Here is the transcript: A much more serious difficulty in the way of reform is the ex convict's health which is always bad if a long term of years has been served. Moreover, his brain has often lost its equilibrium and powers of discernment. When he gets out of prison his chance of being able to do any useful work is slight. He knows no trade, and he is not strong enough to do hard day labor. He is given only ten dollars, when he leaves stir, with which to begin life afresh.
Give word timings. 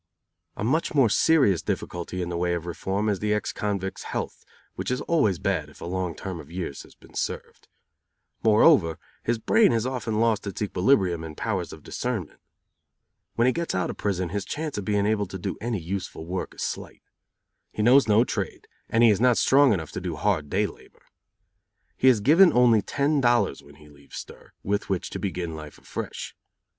A 0.57 0.63
much 0.63 0.95
more 0.95 1.11
serious 1.11 1.61
difficulty 1.61 2.23
in 2.23 2.29
the 2.29 2.37
way 2.37 2.55
of 2.55 2.65
reform 2.65 3.07
is 3.07 3.19
the 3.19 3.35
ex 3.35 3.53
convict's 3.53 4.05
health 4.05 4.43
which 4.73 4.89
is 4.89 4.99
always 5.01 5.37
bad 5.37 5.69
if 5.69 5.79
a 5.79 5.85
long 5.85 6.15
term 6.15 6.39
of 6.39 6.49
years 6.49 6.81
has 6.81 6.95
been 6.95 7.13
served. 7.13 7.67
Moreover, 8.41 8.97
his 9.21 9.37
brain 9.37 9.71
has 9.71 9.85
often 9.85 10.19
lost 10.19 10.47
its 10.47 10.59
equilibrium 10.59 11.23
and 11.23 11.37
powers 11.37 11.71
of 11.71 11.83
discernment. 11.83 12.39
When 13.35 13.45
he 13.45 13.53
gets 13.53 13.75
out 13.75 13.91
of 13.91 13.97
prison 13.97 14.29
his 14.29 14.43
chance 14.43 14.75
of 14.79 14.85
being 14.85 15.05
able 15.05 15.27
to 15.27 15.37
do 15.37 15.55
any 15.61 15.77
useful 15.79 16.25
work 16.25 16.55
is 16.55 16.63
slight. 16.63 17.03
He 17.71 17.83
knows 17.83 18.07
no 18.07 18.23
trade, 18.23 18.67
and 18.89 19.03
he 19.03 19.11
is 19.11 19.21
not 19.21 19.37
strong 19.37 19.71
enough 19.71 19.91
to 19.91 20.01
do 20.01 20.15
hard 20.15 20.49
day 20.49 20.65
labor. 20.65 21.03
He 21.95 22.07
is 22.07 22.21
given 22.21 22.51
only 22.53 22.81
ten 22.81 23.21
dollars, 23.21 23.61
when 23.61 23.75
he 23.75 23.87
leaves 23.87 24.17
stir, 24.17 24.53
with 24.63 24.89
which 24.89 25.11
to 25.11 25.19
begin 25.19 25.55
life 25.55 25.77
afresh. 25.77 26.35